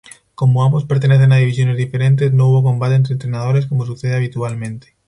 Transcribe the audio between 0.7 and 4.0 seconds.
pertenecen a divisiones diferentes, no hubo combate entre entrenadores como